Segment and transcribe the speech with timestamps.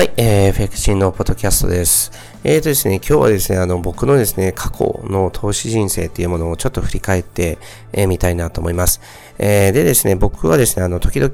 [0.00, 2.10] はい、えー、FX のポッドキャストです。
[2.42, 7.58] えーとですね、今日はですね、あの、僕のですね、過去の投資人生っていうものをちょっと振り返って、
[7.92, 9.02] えー、みたいなと思います。
[9.36, 11.30] えー、でですね、僕はですね、あの、時々、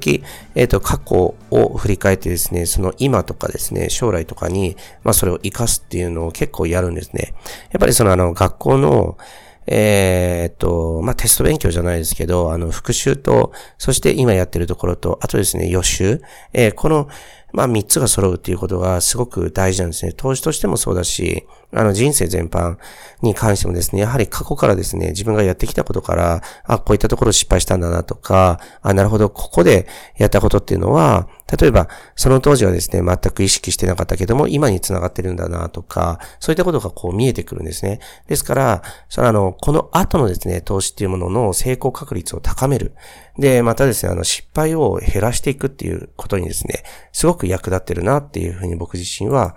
[0.53, 4.75] えっ、ー、と、過去を振り返ってですね、その今とかですね、将来とかに、
[5.05, 7.35] まあ、それを活かすっていうのを結構やるんですね。
[7.71, 9.17] やっぱりその、あの、学校の、
[9.67, 16.21] えー、っと、まあ、テスト勉強じゃないですけど、あの、復習と、そして今やってるところと、あとですね、予習、
[16.53, 17.09] えー、この、
[17.53, 20.11] まあ、三つが揃うっていうことがすごく大事なんですね。
[20.11, 22.77] 投資としてもそうだし、あの、人生全般
[23.21, 31.27] に関してもですね、やはり過去からですね、自分がやってきたことから、あ、こういったところ失敗したんだなとか、あ、なるほど、ここでやったことっていうのは、
[31.59, 37.99] 例えば、その当時はですね、全く意識してなかったけども、今に繋がってるんだなとか、そういったことがこう見えてくるんですね。
[38.27, 42.93] ですから、そのあの、この後のですね、投資っていうものの成功確率を高める。
[43.37, 49.55] で、またですね、あの、失敗を減らしていくっていうことにですね、すごく役立ってるなっていうふうに僕自身は、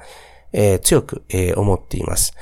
[0.52, 2.34] えー、強く、えー、思っています。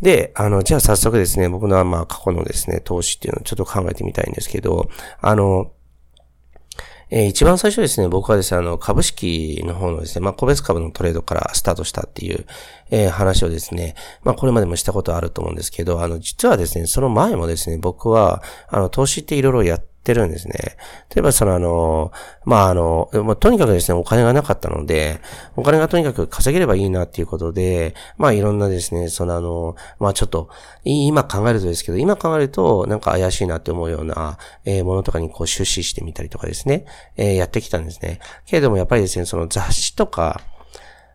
[0.00, 4.88] で、あの、じゃあ早速ですね、僕のまあ過去のですね、投資っていうのをちょっと考えてみたいんですけど、
[5.20, 5.70] あの、
[7.14, 12.46] えー、一番最初ですね、僕はですね、あの、株式の方のですね、まあ、個別株のトレードからスタートしたっていう、
[12.90, 20.76] えー、話をですね、まあ、これまでもしたことあると思うんですけど、あの、実はですね、その前もですね、僕は、あの、投資っていろいろやってってるんですね。
[21.14, 22.10] 例えばそのあの、
[22.44, 25.20] まああの、まあ、とにかくですね、お金がなかったので、
[25.54, 30.48] お金がとにかく稼げればいいなっていうことで、まあいろんなですね、そのあの、まあちょっと、
[30.82, 36.84] 今考えるとですけど、今考えるとなんか怪しいなって思うような、えー、ものとかにこう出資してみたりとかですね、
[37.16, 38.18] えー、やってきたんですね。
[38.46, 40.40] けれどもやっぱりですね、その雑誌とか、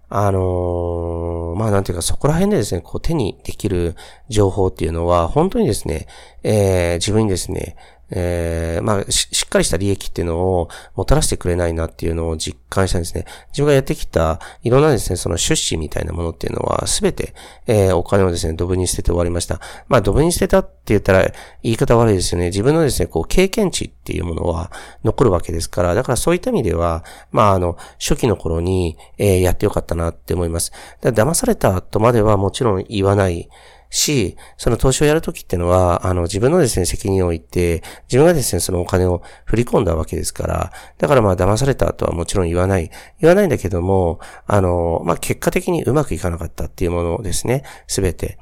[0.09, 3.95] あのー、まあなんていうかそこら辺でですね、こう手にできる
[4.29, 6.07] 情報っていうのは、本当にですね、
[6.43, 7.75] えー、自分にですね、
[8.09, 13.25] えー、まあし、しっかりした利益っていうのをもたらしてくれないなっていうのを実感したんですね。
[13.49, 17.33] 自分がやってきたいろんなですね、その出資みたいなものっていうのはすべて、
[17.65, 19.59] えー、お金をですね、ドブに捨てて終わりました。
[19.87, 21.31] まあ、ドブに捨てたって言ったら
[21.63, 22.47] 言い方悪いですよね。
[22.47, 24.71] 自分のですね、こう、経験値っていうものは
[25.03, 30.71] 残るわけですから、だからそういった意味では、まあ、あの、初期の頃に、えー、やってよかったなって思います。
[31.01, 33.49] だ騙されたとまではもちろん言わない。
[33.89, 42.91] し、その投資をやるときっていうのは、あの、自分のですね、責任を言って、自分がですね、そのお金を振り込んだわけですから、だからまあ、騙されたとはもちろん言わない。
[43.19, 48.37] 言わないんだけども、あの、まあ、結果的にうまくいかなかったっていうものですね、すべて。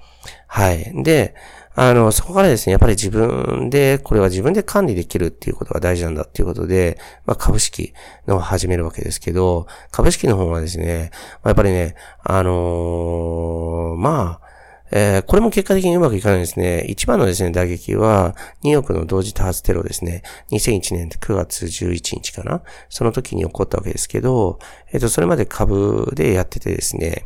[0.47, 0.91] はい。
[1.03, 1.35] で、
[1.77, 7.93] あの、そこからですね、やっぱり自分で、これは自分で管理できるっていうことが大事なんだっていうことで、まあ、株式
[8.27, 11.11] の始めるわけですけど、株式の方はですね、
[11.43, 14.44] まあ、やっぱりね、あのー、まあ、
[14.91, 16.85] えー、これも結果的にうまくいかないですね。
[16.87, 20.21] 一番のですね、打撃は、ニューヨークの同時多発テロですね。
[20.51, 24.59] 2001年9月11日かなその時に起こったわけですけど、
[24.91, 27.25] えっ、ー、と、それまで株でやっててですね、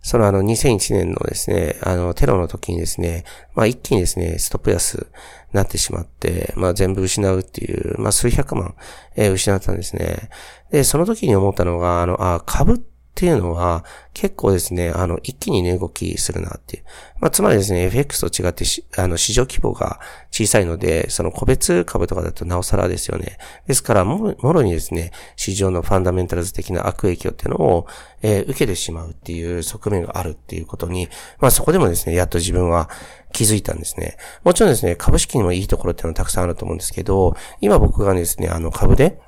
[0.00, 5.04] そのあの2001年のですね、あのテロの時にですね、まあ一気にですね、ストップ安に
[5.52, 8.74] なってしまって、まあ全部失うっていう、まあ数百万、
[9.16, 10.30] えー、失ったんですね。
[10.70, 13.84] で、その時に思ったのが、あの、あ、株ってっていうのは、
[14.14, 16.84] 結構ですね、あの、一気に値動きするなっていう。
[17.18, 18.64] まあ、つまりですね、FX と違って
[18.96, 19.98] あの、市場規模が
[20.30, 23.38] 小さいので、その個別株とかだとなおさらですよね。
[23.66, 27.88] ですから、もろにですね、市場のファンダメンタルズ的な悪影響っていうのを、
[28.22, 31.08] えー、受けてしまうっていう側面があるっていうことに、
[31.40, 32.88] まあ、そこでもですね、やっと自分は
[33.32, 34.16] 気づいたんですね。
[34.44, 39.20] もちろんですね、株式にもいいところっていうのはたくさんあると思うんですけど、今僕がですね、あの、株で、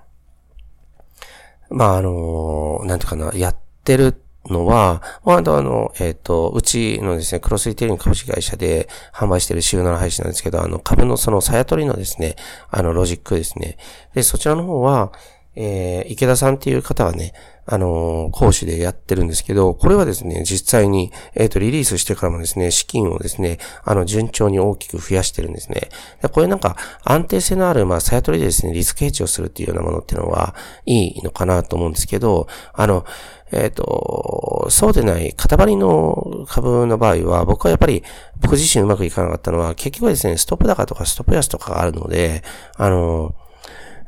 [1.70, 12.36] まあ、あの、なんていうかな、やっってるのは、まあ、あの、えっ、ー、と、うちのですね、クロスリテイリング株式会社で販売している週7配信なんですけど、あの、株のその、さや取りのですね、
[12.70, 13.76] あの、ロジックですね。
[14.14, 15.12] で、そちらの方は、
[15.56, 17.32] えー、池田さんっていう方はね、
[17.72, 25.88] あの、講師でやってるんですけど、これはですね、実際に、えっ、ー、と、リリースしてからもですね、資金をですね、あの、順調に大きく増やしてるんですね。
[26.20, 33.04] でこれなんか、安定性のある、まあ、さや取りでですね、リスクヘッジをするっていうようなものっていうのは、いいのかなと思うんですけど、あの、
[33.52, 38.02] えっ、ー、と、そうでない型張りの株の場合は、僕はやっぱり、
[38.40, 42.42] 僕自身うまくいかなかったのは、結局はですね、ストップ高とかストップ安とかがあるので、
[42.76, 43.32] あの、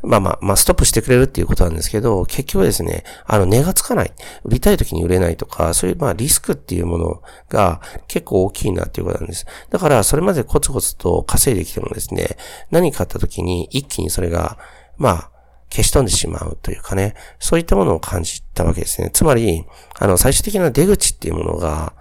[0.02, 4.12] まあまあ、まあ、ストップしてくれるっていうことなんですけど、結局ですね、あの、値がつかない。
[4.44, 9.46] 売りたい時に売れないとか、そういう、まあ、リスクっていうものが結構大きいなっていうことなんです。
[9.70, 12.36] だから、それまでコツコツと稼いできてもですね、
[12.70, 14.58] 何かあった時に一気にそれが、
[14.96, 15.30] まあ、
[15.70, 19.10] 消し飛んでしまうというかね、そういったものを感じたわけですね。
[19.10, 19.64] つまり、
[19.98, 21.94] あの、最終的な出口っていうものが、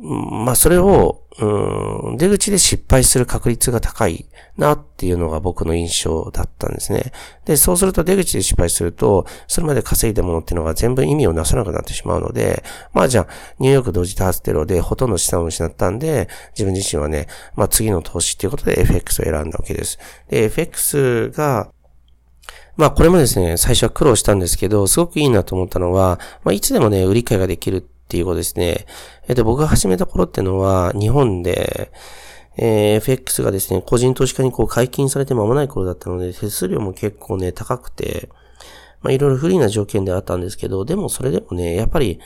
[0.00, 4.26] まあ、それを、うん、出口で失敗する確率が高い
[4.58, 7.12] なっていうのが僕の印象だったんですね。
[7.46, 13.26] で、そうすると出口で失敗すると、それまで稼いだものっていうのが全部意味をなさなくなってしまうので、まあじゃあ、
[13.58, 17.26] ニューヨーク同時多発テロでほとんど資産を失ったんで、自分自身はね、
[17.56, 19.98] まあ次の投資っていうことで FX を選んだわけです。
[20.28, 21.70] で、FX が、
[22.76, 28.86] まあこれもですね、最初は苦労したんですけど、すごくいいなと思ったのは、まあいつでもね、売り買いができるっていうことですね。
[29.28, 31.92] えっと、僕が始めた頃ってのは、日本で、
[32.56, 38.28] えー、FX がですね、個人投資家にこう解禁されて間もない頃だったので、手数料も結構ね、高くて、
[39.00, 42.18] まあいろいろ不利な条件であったんですけど、でもそれでもね、やっぱり、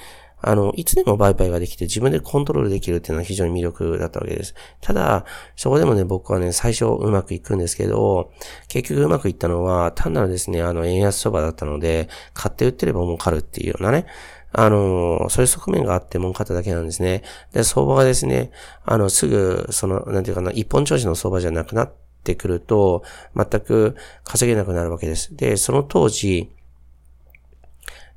[0.47, 4.55] あの、いつでも売買ができて自分でコントロールできるっていうのは非常に魅力だったわけです。
[4.81, 5.25] ただ、
[5.57, 8.31] そこでもね、僕はね、最初うまくいくんですけど、
[8.69, 14.07] 結局うまくいったのは、単なるですね、あの、円安相場だったので、買って売ってれば儲かるっていうようなね、
[14.57, 17.23] あの、そういう側面があって儲かっただけなんですね。
[17.53, 18.53] で、相場がですね、
[18.85, 21.93] あの、すぐ、その、なんていうかな、一本調子の相場じゃなくなっ
[22.23, 23.03] てくると、
[23.35, 25.37] 全く稼げなくなるわけです。
[25.37, 26.53] で、その当時、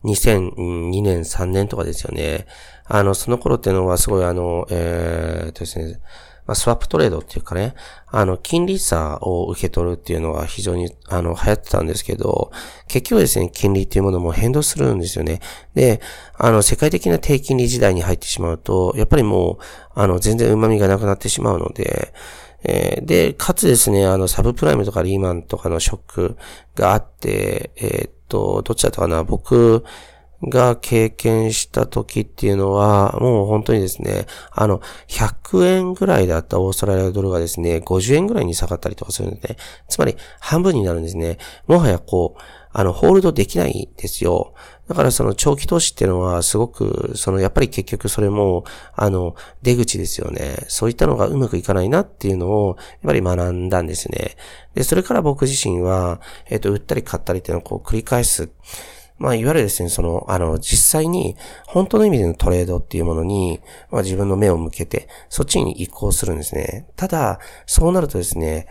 [0.04, 2.46] 2002年、3年とかですよね。
[2.86, 6.00] あの、その頃っていうのはすごいあの、えー、とですね、
[6.48, 7.76] まあ、スワップトレードっていうかね、
[8.08, 12.52] あの、金利差を受け取るっていうのは非常に、あの、流行ってたんですけど、
[12.88, 15.42] 結局ですね、金利っていうものも変動するんですよね。
[15.76, 16.02] で、
[16.38, 19.64] あの、世界的な低金利時代に入ってしまうと、やっぱりもう、
[19.94, 22.14] あの、全然旨味がなくなってしまうので、
[22.64, 26.38] えー、で、かつですね、あの、サブプライムとかリーマンとかのショック
[26.76, 29.84] があって、えー、っと、どっちだったかな僕、
[30.44, 39.58] が経験した時っていうのは、もう本当にですね、あの、100円ぐらいだったオーストラリアドルがですね、50円ぐらいに下がったりとかするんでね、
[39.88, 41.38] つまり半分になるんですね。
[41.66, 42.42] もはやこう、
[42.72, 44.54] あの、ホールドできないんですよ。
[44.88, 50.58] だからその長期投資っていうのはすごく、そのやっぱり結局それも、あの、出口ですよね。
[50.68, 54.38] そういったのがうまくいかないなっていうのを、やっぱり学んだんですね。
[54.76, 58.50] で、それから僕自身は、えっ、と、売ったり買ったりっていうのをこう繰り返す。
[59.18, 61.36] まあ、いわゆるですね、その、あの、実際に、
[61.66, 63.60] 本当の意味でのトレードっていうものに、
[63.90, 66.88] まあ自分の目を向けて、そっちに移行するんですね。
[66.96, 68.68] ただ、そうなるとですね、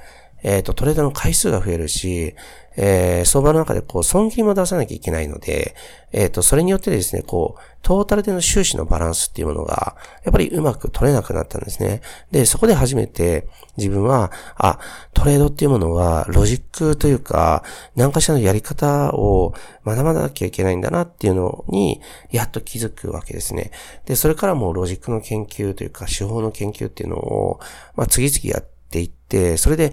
[0.47, 2.37] えっ、ー、と、トレードの回数が増えるし、
[2.77, 5.75] えー、相場の中でこう、損金も出さなきゃいけないので、
[6.13, 12.01] えっ、ー、と、それによってですね、こう、トータルでの収支のバランスっていうものが、やっぱりうまく取れなくなったんですね。
[12.31, 14.79] で、そこで初めて自分は、あ、
[15.15, 17.65] トレードっていうものは、ロジックというか、
[17.97, 19.53] 何かしらのやり方を
[19.85, 22.01] 学ばなきゃいけないんだなっていうのに、
[22.31, 23.73] やっと気づくわけですね。
[24.05, 27.59] で、それからもうロジックの研究というか、手法の研究っていうのを、
[27.97, 29.93] まあ、次々やっていって、それで、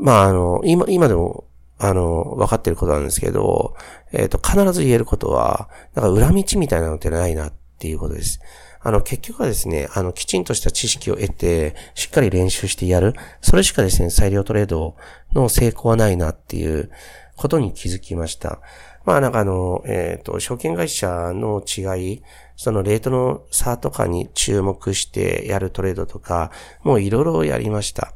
[0.00, 1.44] まあ、あの、今、今でも、
[1.78, 3.76] あの、分かってることなんですけど、
[4.12, 8.40] えっ、ー、と、必ず言えることは、なんか裏道みたいなのってないなっていうことです。
[8.84, 13.14] あの、結局はですね、あの、きちんとした知識を得て、しっかり練習してやる。
[13.40, 14.96] それしかですね、裁量トレード
[15.32, 16.90] の成功はないなっていう
[17.36, 18.60] ことに気づきました。
[19.04, 22.22] まあなんかあの、えっ、ー、と、証券会社の違い、
[22.56, 26.50] そのレートの差とかに注目してやるトレードとか、
[26.82, 28.14] もういろいろやりました。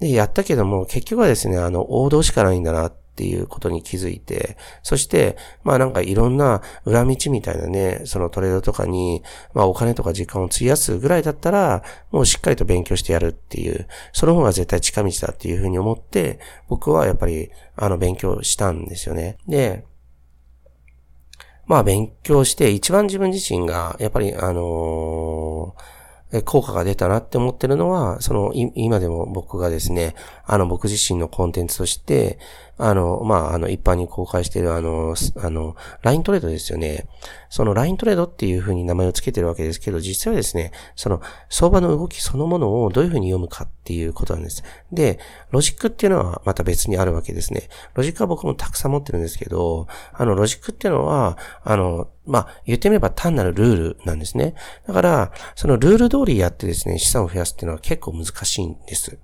[0.00, 9.24] で、やったけども、結局はですね、あの、王道しかないんだなっていうことに気づいて、そして、まあなんかいろんな裏道みたいなね、そのトレードとかに、
[9.54, 19.38] まあお金とか時間を費やすぐらいだったら、もうしっかりと勉強してやるっていう、その方が絶対近道だっていうふうに思って、僕はやっぱり、あの、勉強したんですよね。
[19.48, 19.84] で、
[21.66, 25.97] まあ勉強して一番自分自身が、やっぱりあのー
[26.44, 32.38] 効果が出たなって思ってるのは、その、今でも僕がですね、あの、僕自身のコンテンツとして、
[32.78, 37.08] あの、まあ、あの、一般に公開しているあの、あの、LINE トレードですよね。
[37.50, 44.62] その LINE トレードっていう風に名前を付けてるわけですけど、実際はですね、その、相場の動きそのものをどういう風に読むかっていうことなんです。
[44.92, 45.18] で、
[45.50, 47.68] ロジックっていうのはまた別にあるわけですね。
[47.94, 54.54] ロジックは僕もたくさん持ってるんですけど、あの、ロジックっていうのは、あの、まあ、言ってみれば単なるルールなんですね。
[54.86, 59.18] だから、そのルール通りやってですね、資産を増やすっていうのは結構難しいんです。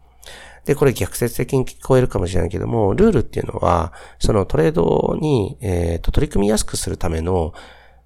[0.65, 7.53] で、これ逆説的に聞こえるかもしれないけども、ルールっていうのは、そのトレードに、えっ、ー、と、取り組みやすくするための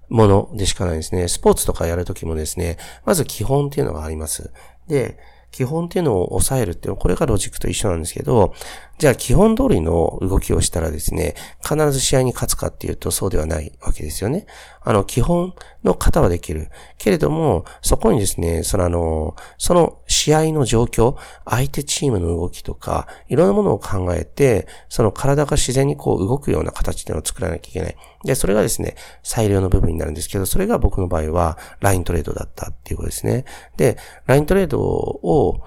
[0.09, 1.27] ものでしかないですね。
[1.27, 4.51] スポーツとかやるときもですね、まず基本っていうのがあります。
[4.87, 5.17] で、
[5.51, 8.53] 基本っていうのを抑えるっていうのは、これがロジックと一緒なんですけど、
[8.99, 14.45] じゃあ基本通りの動きをしたらですね、必ず試合に勝つかっていうとそうではないわけですよね。
[14.81, 15.53] あの、基本
[15.85, 16.69] の型はできる。
[16.97, 21.15] けれども、そこにですね、そのあの、その試合の状況、
[21.45, 27.95] 相手チームの動きとか、いろんなものを考えて、その体が自然にこう動くような形っていうのを作らなきゃいけない。
[28.25, 33.45] で、それがですね、裁量の部分になるんですけど、それが僕の場合は、ライントレードだったっていうことですね。
[33.77, 35.61] で、ライントレードを、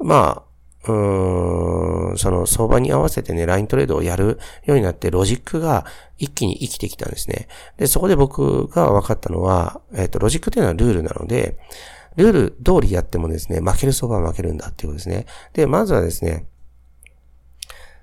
[0.00, 0.47] まあ、
[0.88, 5.84] うーん、その相場に合わせてね、ライントレードをやるようになって、ロジックが
[6.16, 7.48] 一気に生きてきたんですね。
[7.76, 11.58] で、そこで僕が分かったのは、えっ、ー、と、ロジックというのはルールなので、
[12.16, 15.26] ルール通りやってもですね、負ける相場は負けるんだっていうことですね。
[15.52, 16.46] で、まずはですね、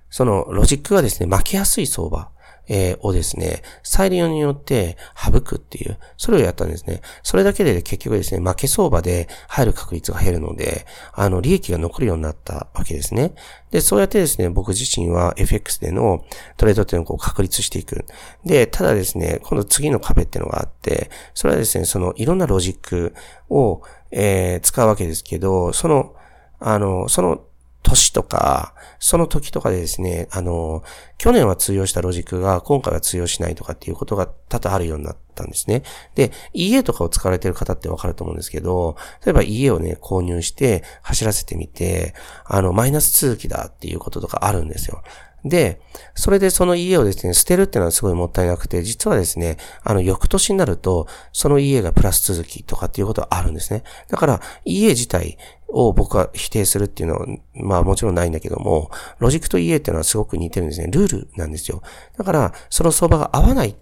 [0.10, 2.32] そのロジックがですね、負けやすい相場。
[2.68, 7.02] えー、をですね、裁量によって省くっていう、それをやったんですね。
[7.24, 13.34] それだけで結局ですね、負け相場で入る確率が減るので、あの、利益が残るようになったわけですね。
[13.72, 16.24] で、そうやってですね、僕自身は FX での
[16.58, 18.06] トレードっていうのをこう確立していく。
[18.46, 23.14] で、ただですね、今度次の壁っていうのがあって、それはですね、そのいろんなロジック
[23.50, 23.82] を、
[24.12, 26.16] えー、使うわけですけど、その、
[26.60, 27.42] あの、その
[27.86, 30.84] 年とか、その時とかでですね、あの、
[31.18, 35.84] 去年は通用したロジックが今回は通用しないとかっていうことが多々あるようになったんですね。
[36.16, 42.16] で、家とかを使われてる方ってわかると思うんですけど、例えば家をね、購入して走らせてみて、
[42.46, 45.04] あの、マイナス続きだっていうこととかあるんですよ。
[45.46, 45.80] で、
[46.16, 53.84] それでその家をですね、捨てるっていうのはすごいもったいなくて、実はですね、あの、翌年になると、その家がプラス続きとかっていうことはあるんですね。
[54.10, 55.38] だから、 EA自体
[55.68, 60.88] を僕は否定するっていうのは、まあもちろんないんだけども、ロジックと EAっていうのはすごく似てるんですね。
[60.88, 61.84] ルールなんですよ。
[62.18, 63.76] だから、その相場が合わない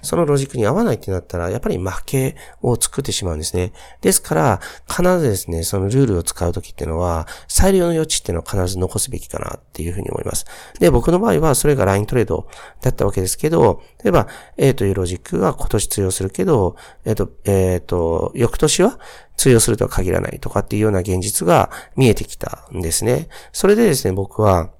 [0.00, 3.72] そのロジックに合わないってなったら、やっぱり負けを作ってしまうんですね。
[4.00, 10.46] ですから、必ずですね、そのルールを使うときっていうのは、裁量の余地っていうのは必ず残すべきかなっていうふうに思います。
[10.78, 12.48] で、僕の場合はそれがライントレード
[12.80, 18.98] だったわけですけど、例えば A というロジックが今年通用するけど、えっ、と、えっ、と、翌年は
[19.36, 23.28] 通用するとは限らないとかっていうような現実が見えてきたんですね。
[23.52, 24.70] それでですね、僕は、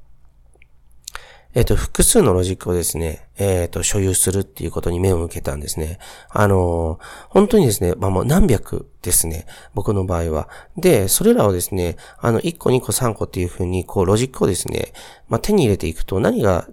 [1.55, 5.99] えっ、と、複数のロジックをですね、えっ、と、所有するっていうことに目を向けたんですね。
[6.31, 9.47] あの本当にですね、まあ、もう何百ですね。
[9.75, 10.49] 僕の場合は。
[10.77, 14.93] で、それらをですね、あの、1個、2個、3個っていうふうに、こう、ロジックをですね、
[15.29, 16.69] まあ、手に入れていくと何が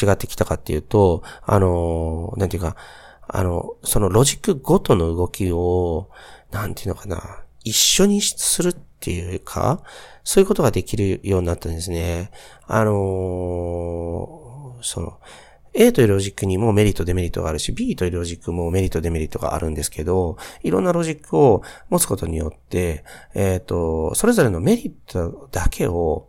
[0.00, 2.76] 違ってきたかっていうと、あのなんていうか、
[3.28, 6.10] あの、そのロジックごとの動きを、
[6.50, 9.82] なんていうのかな、一緒にするっっていうか、
[10.24, 12.30] そういうことができるようになったんですね。
[12.66, 15.18] あのー、その、
[15.72, 23.04] A というロジックにもメリット、デメリットがあるし、B というロジックもメリット、デメリットがあるんですけど、いろんなロジックを持つことによって、
[23.34, 26.28] えっ、ー、と、それぞれのメリットだけを、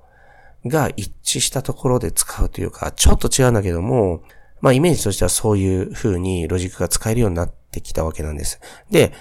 [0.65, 4.23] が一致したところで使うというか、ちょっと違うんだけども、
[4.61, 8.61] まあイメージとしてはそういう風にロジックが使えるようになってきたわけなんです。
[8.91, 9.11] で、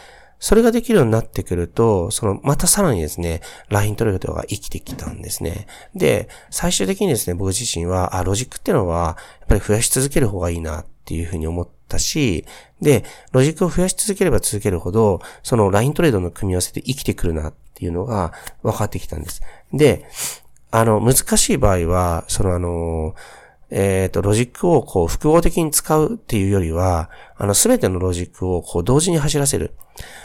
[0.40, 5.66] それができるようになってくると、その、またさらにですね、ライントレードが生きてきたんですね。
[5.94, 12.46] で、最終的にですね、僕自身は、あ、ロジックっていうのは、やっぱり増やし続ける方がいいなっていうふうに思ったし、
[12.80, 18.32] で、ロジックを増やし続ければ続けるほど、そのライントレードの組み合わせで生きてくるなっていうのが
[18.62, 19.42] 分かってきたんです。
[19.74, 20.06] で、
[20.70, 23.14] あの、難しい場合は、そのあの、
[23.70, 29.74] えっ、ー、と、ロジックをこう複合的に使うっていうよりは、あの、すべてのロジックをこう同時に走らせる。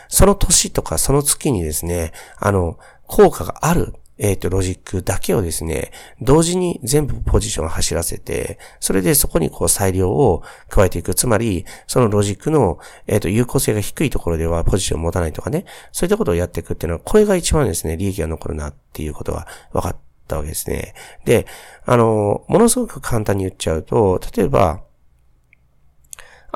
[0.07, 11.13] その年とかその月にですね、あの、効果がある、えっ、ー、と、ロジックだけをですね、同時に全部ポジションを走らせて、それでそこにこう裁量を加えていく。
[11.15, 20.93] つまり、そのロジックの、えっ、ー、と、有効性が低いところではポジションを持たないとかね、そういったことをやっていくっていうのは、これが一番ですね、利益が残るなっていうことが分かってたわけですね。
[21.25, 21.45] で、
[21.85, 24.81] あの、ものすごく簡単に言っちゃうと、例えば、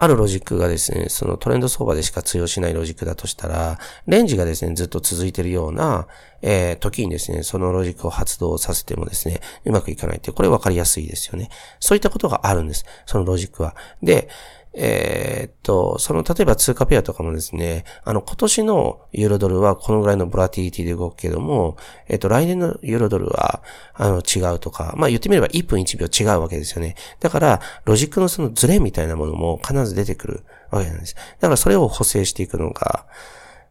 [0.02, 6.08] あるロジックがですね、そのトレンド相場でしか通用しないロジックだとしたら、レンジがですね、ずっと続いているような、
[6.42, 11.50] えー、時にですね、そのロジックを発動させてもですね、うまくいかないって、これ分かりやすいですよね。
[11.82, 12.86] そういったことがあるんです。
[13.06, 13.76] そのロジックは。
[14.02, 14.30] で、
[14.74, 21.76] えー、っと、その、例えば通貨ペアとかもですね、あの、今年のユーロドルはこのぐらいのボラティリティで動くけども、
[22.08, 26.96] え、っと、来年のユーロドルは、あの、違うとか、まあ言ってみれば1分1秒違うわけですよね。
[27.20, 31.16] だから、ロジックのそのズレみたいなものも必ず出てくるわけなんです。
[31.16, 33.08] だからそれを補正していくのが、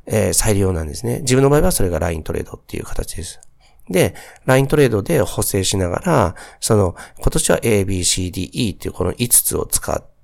[0.06, 1.20] えー、最良なんですね。
[1.20, 3.40] 自分の場合はそれがライントレードっていう形です。
[3.88, 4.14] で、
[4.46, 10.17] ライントレードで補正しながら、その、今年は A, B, C, D, E っていうこの5つを使って、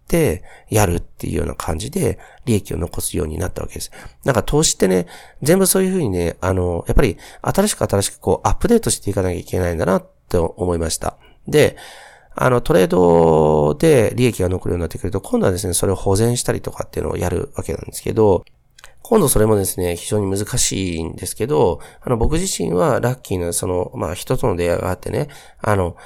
[0.69, 3.91] やるっていうような感じで利益を残すようになったわけです。
[4.25, 5.07] なんか投資ってね、
[5.43, 11.17] 全部そういうふうにね、あの、やっぱり新しく新しくこうアップデートしていかなきゃいけないんだなって思いました。
[11.49, 11.77] で、
[12.37, 18.45] あの、トレードで利益が残るようになってくると、今度はですね、それを保全したりとかっていうのをやるわけなんですけど、
[19.03, 25.29] 今度それもですね、非常に難しいんですけど、あの、僕自身はラッキーな、その、まあ、人との出会いがあってね、
[25.61, 25.97] あの、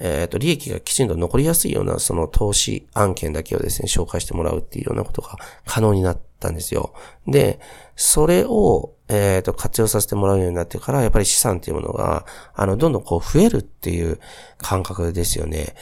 [0.00, 5.36] えっ、と、利益がきちんと残りやすいような、その投資案件だけをですね、紹介してもらうっていうようなことが
[5.66, 6.94] 可能になったんですよ。
[7.26, 7.58] で、
[7.96, 14.20] それを、えっ、と、活用させてもらうようになってから、やっぱり資産っていうものが、あの、どんどんこう増えるっていう
[14.58, 15.74] 感覚ですよね。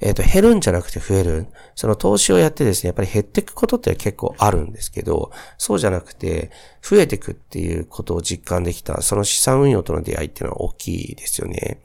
[0.00, 1.46] えっ、ー、と、減るんじゃなくて増える。
[1.74, 6.50] その投資をやってですね、やっぱり減っていくことって結構あるんですけど、そうじゃなくて、
[6.82, 11.80] 増えていくっていうことを実感できた、その資産運用との出会いっていうのは大きいですよね。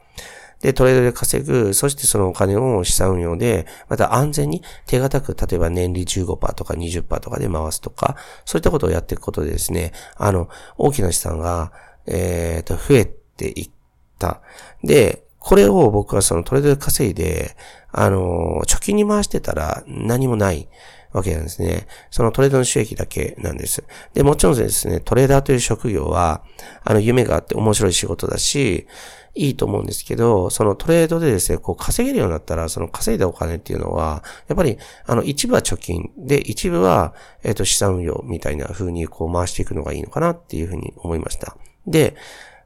[0.60, 11.72] で、トレードで稼ぐ、そしてそのお金を資産運用で、また安全に手堅く、例えば年利15%とか20%とかで回すとか、そういったことをやっていくことでですね、あの、大きな資産が、
[12.06, 13.70] えっ、ー、と、増えていっ
[14.18, 14.42] た。
[14.84, 17.56] で、これを僕はそのトレードで稼いで、
[17.90, 20.68] あの、貯金に回してたら何もない
[21.12, 21.86] わけなんですね。
[22.10, 23.82] そのトレードの収益だけなんです。
[24.14, 26.44] で、もちろんですね、トレーダーという職業は、
[26.84, 28.86] あの、夢があって面白い仕事だし、
[29.34, 41.56] いいと思うんですけど、そのトレードでですね、こう稼げるようになったら、その稼いだお金っていうのは、やっぱり、あの、一部は貯金、で、一部は、えっ、と、資産運用みたいな風にこう回していくのがいいのかなっていう風に思いました。
[41.86, 42.16] で、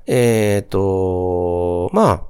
[0.06, 2.23] えっ、ー、と、まあ、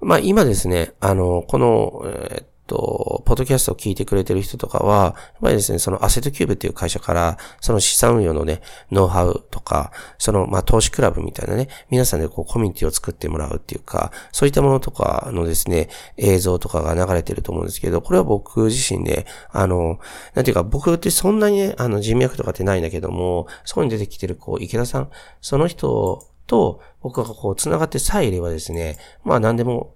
[0.00, 8.62] まあ今ですね、あの、この、えっと、ポッドキャストを聞いてくれてる人とかは、やっぱりですね、そのアセットキューブっていう会社から、その資産運用のね、
[8.92, 19.98] ノウハウとか、その、ま、投資クラブみたいなね、皆さんでこうコミュニティを作ってもらうっていうか、そういったものとかのですね、映像とかが流れてると思うんですけど、これは僕自身で、あの、
[20.34, 25.10] なんていうか、僕ってそんなにね、あの、人脈とかってないんだけども、そこに出てきてる、こう、池田さん、
[25.40, 29.94] その人と、僕がこう、繋がってさえいればですね、まあ何でも、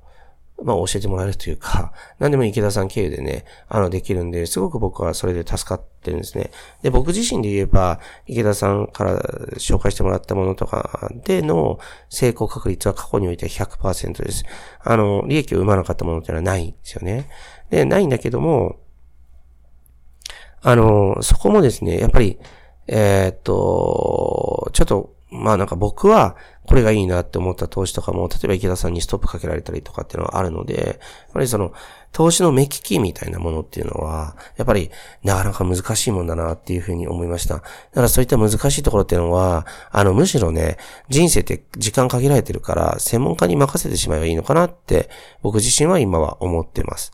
[0.62, 6.50] まあ教えてもらえるというか、 何でも池田さん経由でね、あの、できるんで、すごく僕はそれで助かってるんですね。
[6.82, 9.20] で、僕自身で言えば、池田さんから
[9.58, 14.44] 紹介してもらったものとかでの成功確率は過去において100%です。
[14.80, 17.28] あの、利益を生まなかったものってのはないんですよね。
[17.70, 18.76] で、ないんだけども、
[20.62, 22.38] あの、そこもですね、やっぱり、
[22.86, 26.36] えー、っと、ちょっとまあなんか僕は
[26.66, 31.72] これがいいなって思った投資とかも、例えば池田さんにストップかけられたりとかっていうのはあるので、やっぱりその
[32.12, 34.90] 投資の目利きみたいなものっていうのは、やっぱり
[35.24, 37.56] なかなか難しいもんだなっていうふうに思いました。
[37.56, 45.10] だからそういった難しいところっていうのは、あのむしろね、人生って時間限られてるから、専門家に任せてしまえばいいのかなって
[45.42, 47.12] 僕自身は今は思ってます。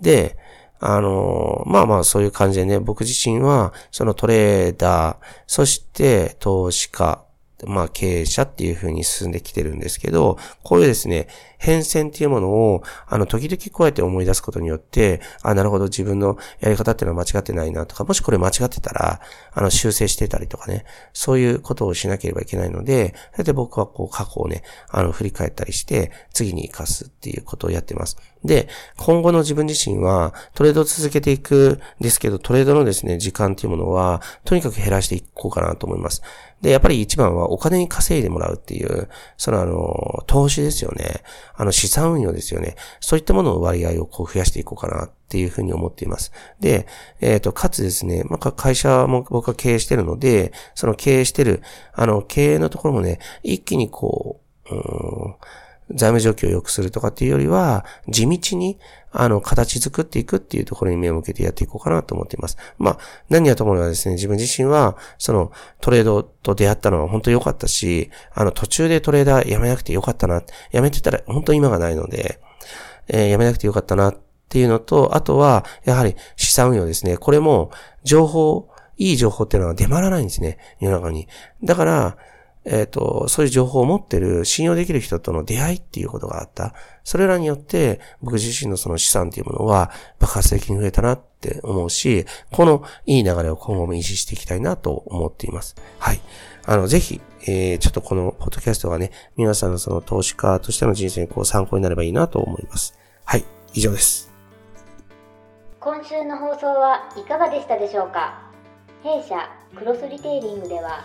[0.00, 0.36] で、
[0.78, 7.25] あの、まあまあそういう感じでね、僕自身は、そのトレーダー、そして投資家、
[7.64, 19.20] まあ経営者っていう風に進んできてるんですけど、こういうですね、変遷っていうものを、あの、時々こうやって思い出すことによって、あ、なるほど、自分のやり方っていうのは間違ってないなとか、もしこれ間違ってたら、
[19.52, 28.16] あの、修正してたりとかね、そういうことをしなければいけないので、それで僕はこう、過去をね、あの、振り返ったりして、次に活かすっていうことをやってます。
[28.44, 36.22] で、今後の自分自身は、トレードを続けていくんですけど、トレードのですね、時間っていうものは、とにかく減らしていこうかなと思います。
[36.62, 41.22] で、やっぱり一番はお金に稼いでもらうっていう、そのあの、投資ですよね。
[41.56, 42.76] あの資産運用ですよね。
[43.00, 46.32] そういったものの割合をこう増やしていこうかなっていうふうに思っています。
[46.60, 46.86] で、
[47.20, 54.40] えっ、ー、と、かつですね、まあ、会社も僕は経営してるので、その経営してる、あの、経営のところもね、一気にこ
[54.70, 55.34] う、うん
[55.90, 58.78] 財務状況を良くするとかっていうよりは、地道に、
[59.20, 62.56] あの、形作っていくっていうところに目を向けてやっていこうかなと思っています。
[62.78, 62.98] まあ、
[63.28, 72.40] 何やと思うのはですね、自分自身は、その、トレードと出会ったのは本当良かったし、あの、途中でトレーダーやめなくて良かったな、やめてたら本当今がないので、
[73.08, 74.16] えー、やめなくて良かったなっ
[74.48, 77.16] ていうのと、あとは、やはり資産運用ですね。
[77.16, 77.70] これも、
[78.04, 81.28] 情報、いい情報っていうのは出回らないんですね、世の中に。
[81.62, 82.16] だから、
[82.68, 86.74] えっ、ー、と、そういう情報を持ってる信用できる人との出会いっていうことがあった。
[87.04, 95.76] それらによって、僕自身のその資産っていうものは爆発的に増えたなって思うし、このいい流れを今後も維持していきたいなと思っています。
[96.00, 96.20] はい。
[96.64, 102.98] あの、ぜひ、えー、ちょっとこのポッドキャストがね、皆さんのその投資家としての人生にこう参考になればいいなと思います。
[103.24, 103.44] はい。
[103.74, 104.32] 以上です。
[105.78, 108.42] 今週の放送はいかがでしたでしょうか？
[109.04, 111.04] 弊社クロスリテイリングでは